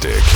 Ben 0.00 0.31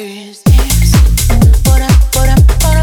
first 0.00 0.44
dance. 0.46 1.66
What 1.66 1.82
up. 1.82 2.79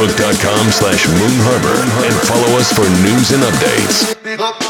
facebook.com 0.00 0.70
slash 0.70 1.06
moon 1.08 1.36
harbor 1.44 1.76
and 2.06 2.14
follow 2.26 2.58
us 2.58 2.72
for 2.72 2.88
news 3.04 3.32
and 3.32 3.42
updates. 3.42 4.69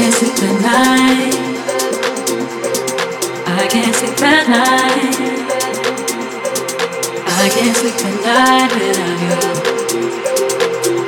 can't 0.00 0.14
sleep 0.14 0.42
at 0.44 0.60
night. 0.62 1.34
I 3.46 3.66
can't 3.68 3.94
sleep 3.96 4.22
at 4.22 4.48
night. 4.48 5.16
I 7.26 7.48
can't 7.48 7.76
sleep 7.76 8.04
at 8.06 8.16
night 8.22 8.70
without 8.78 9.20
you. 9.24 9.34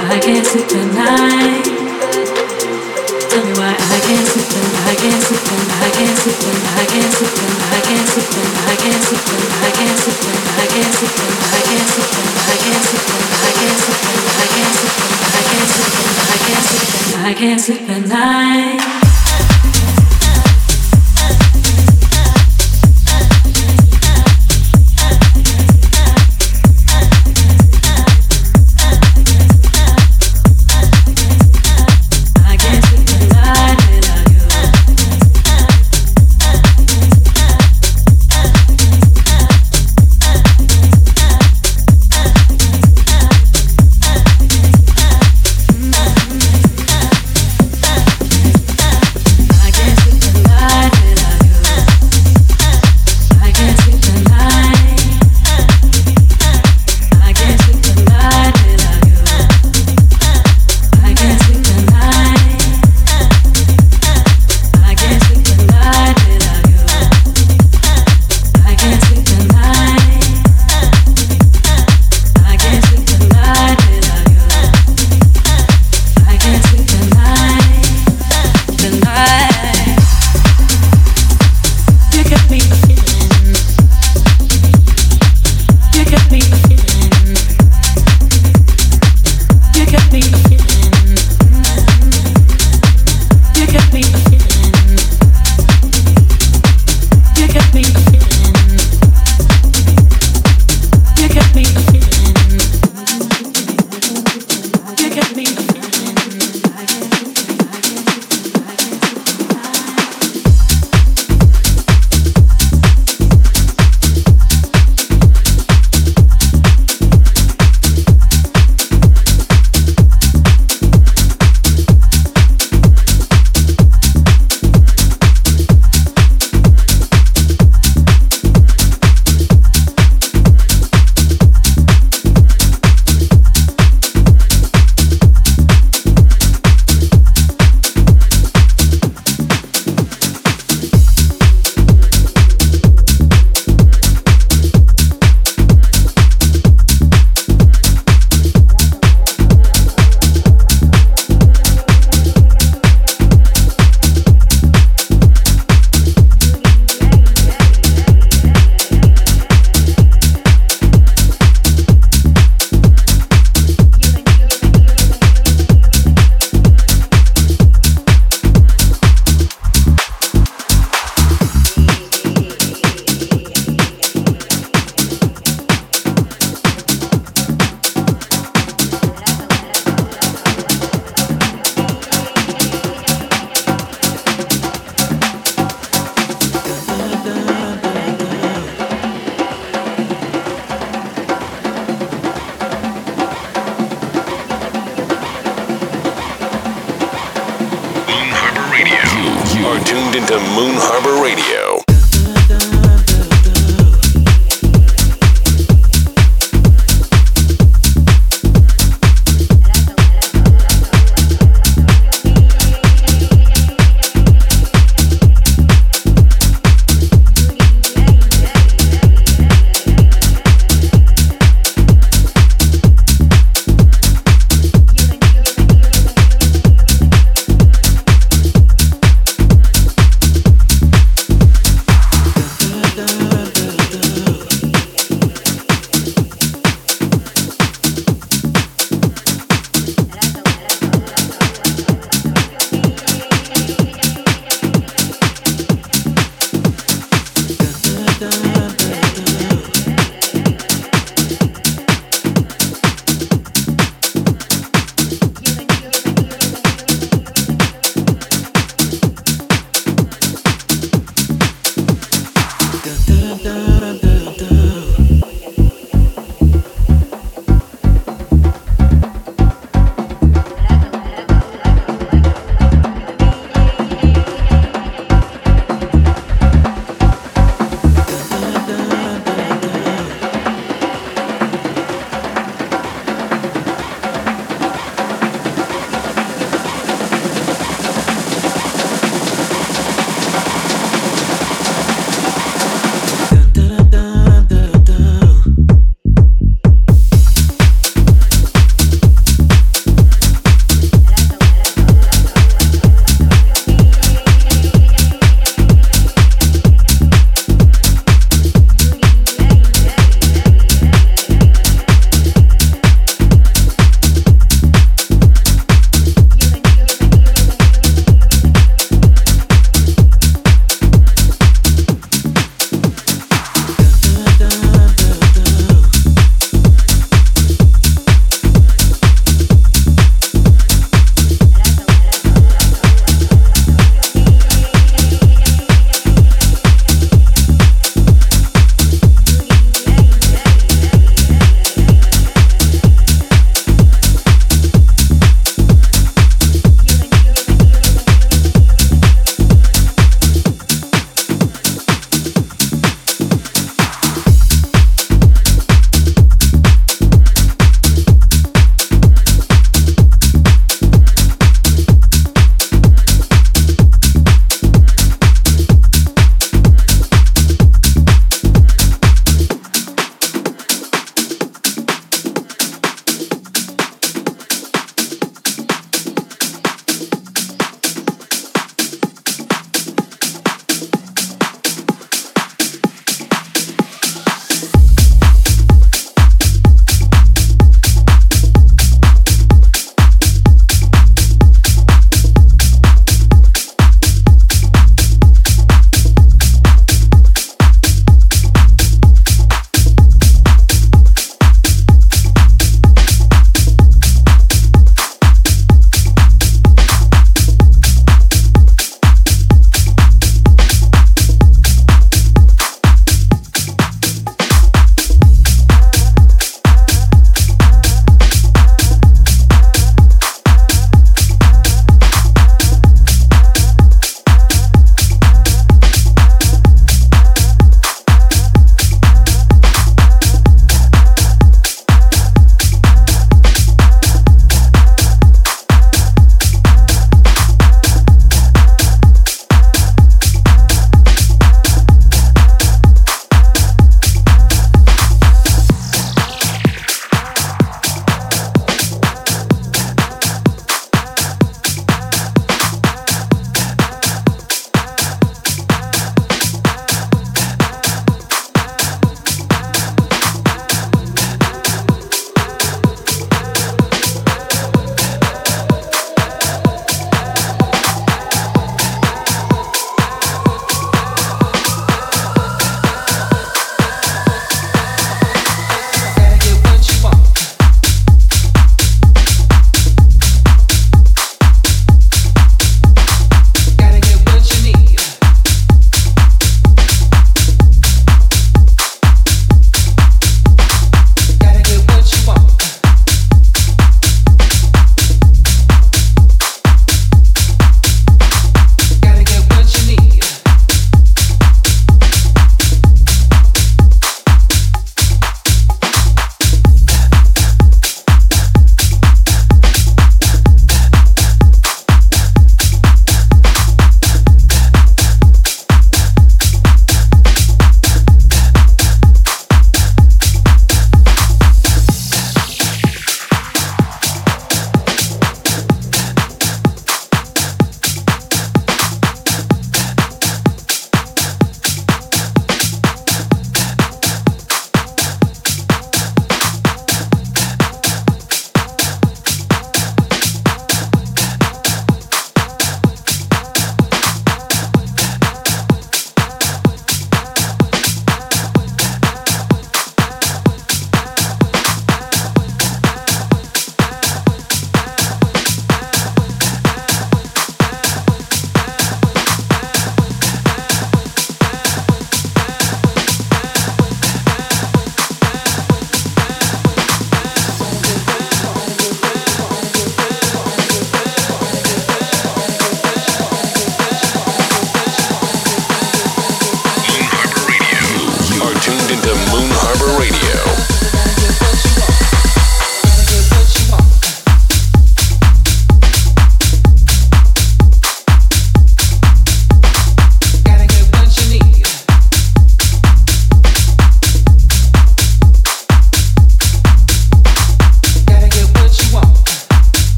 I 0.00 0.18
can't 0.20 0.46
sleep 0.46 0.72
at 0.72 0.94
night. 0.94 1.77
I 17.28 17.34
can't 17.34 17.60
sleep 17.60 17.82
at 17.90 18.08
night. 18.08 18.97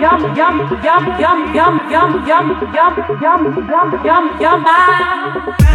yum 0.00 0.20
yum 0.36 0.56
yum 0.84 1.04
yum 1.18 1.38
yum 1.54 1.74
yum 1.90 2.10
yum 2.26 2.46
yum 2.74 2.94
yum 3.22 3.42
yum 3.68 3.90
yum 4.04 4.24
yum 4.40 4.64
yum 4.64 5.67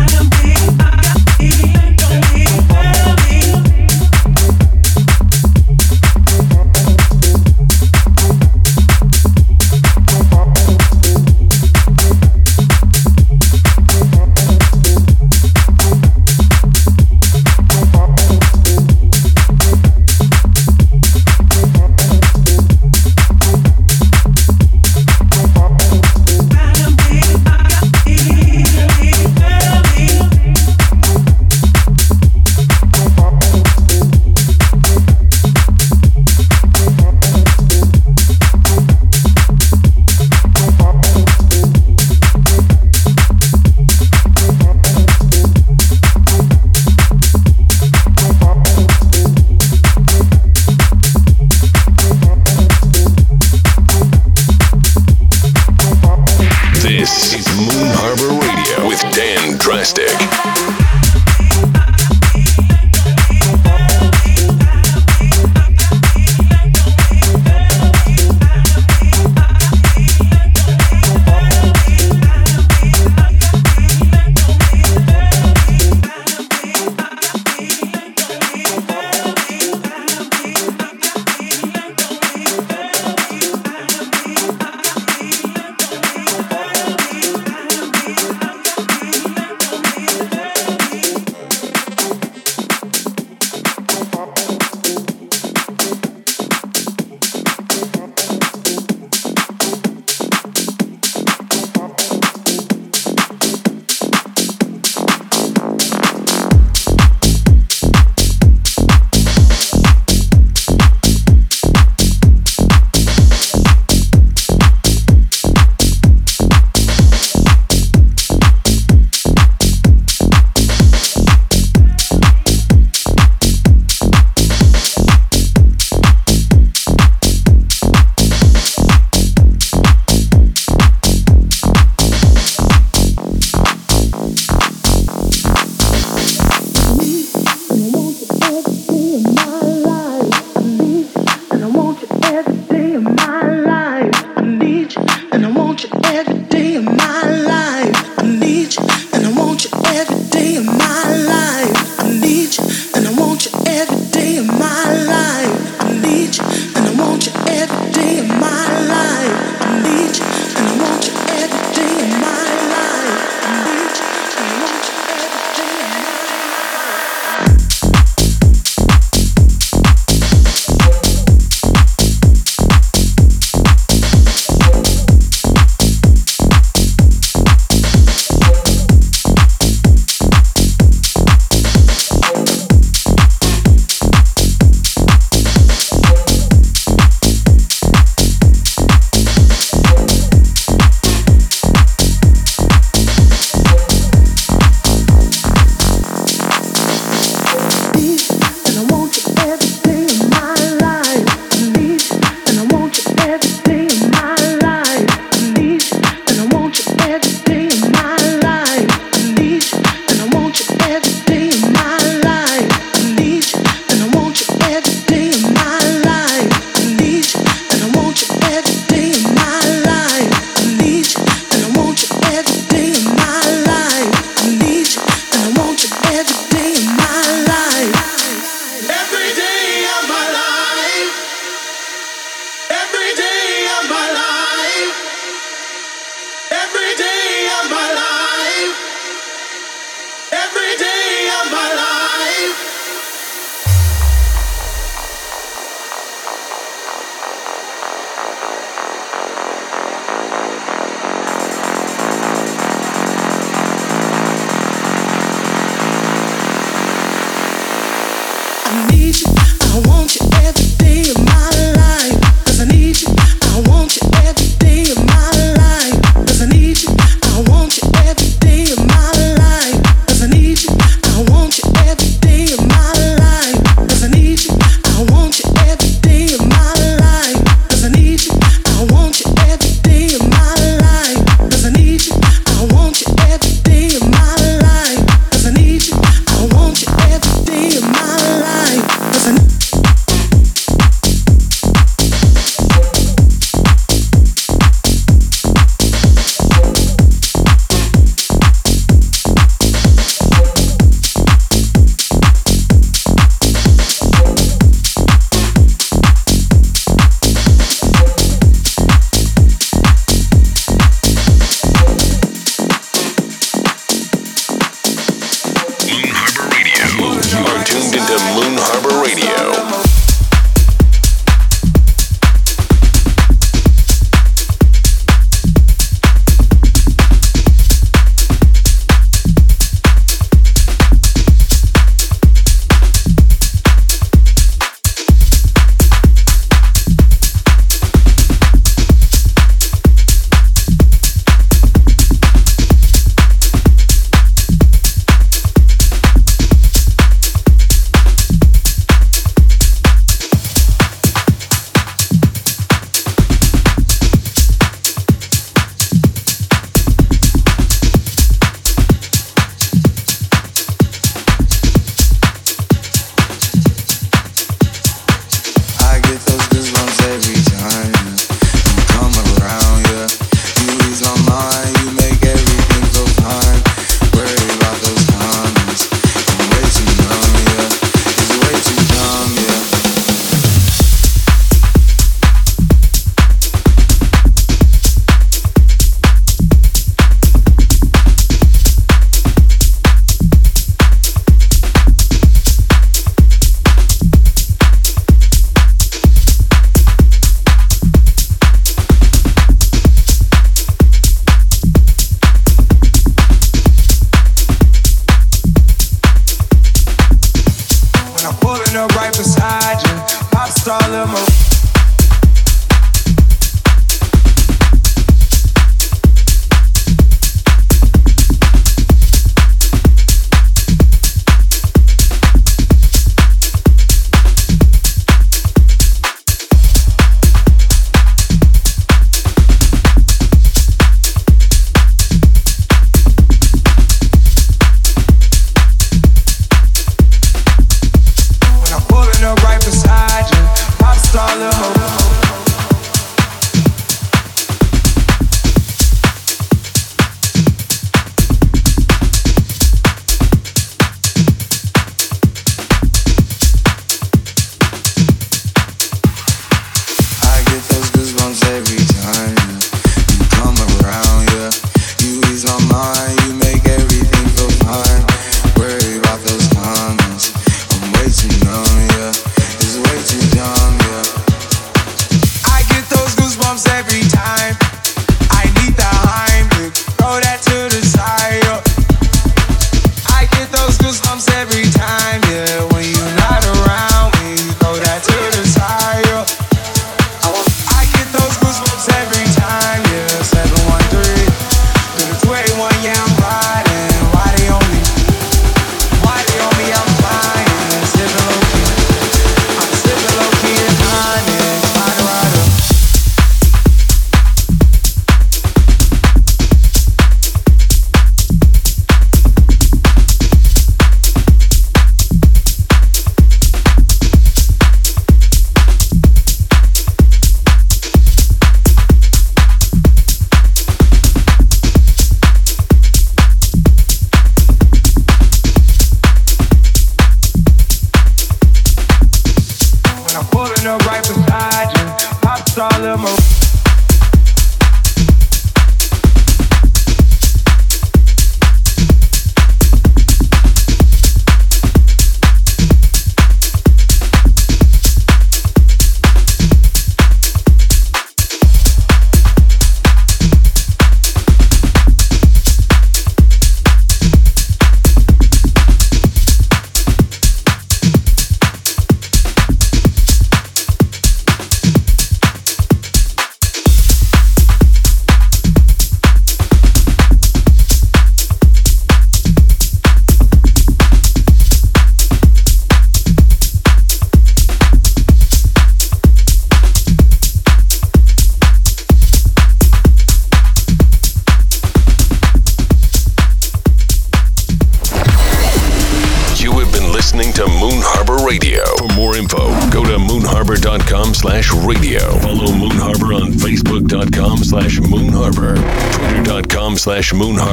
slash 597.13 597.52